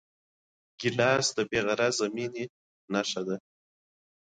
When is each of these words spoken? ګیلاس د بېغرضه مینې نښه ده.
ګیلاس 0.79 1.27
د 1.37 1.39
بېغرضه 1.49 2.07
مینې 2.15 2.45
نښه 2.91 3.21
ده. 3.27 3.35